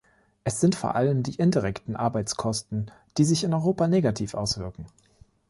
Es 0.43 0.59
sind 0.59 0.73
vor 0.73 0.95
allem 0.95 1.21
die 1.21 1.35
indirekten 1.35 1.95
Arbeitskosten, 1.95 2.89
die 3.19 3.23
sich 3.23 3.43
in 3.43 3.53
Europa 3.53 3.87
negativ 3.87 4.33
auswirken. 4.33 4.87